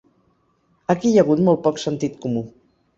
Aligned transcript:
Aquí 0.95 1.11
hi 1.13 1.21
ha 1.21 1.27
hagut 1.27 1.45
molt 1.51 1.65
poc 1.69 1.81
sentit 1.87 2.21
comú. 2.27 2.47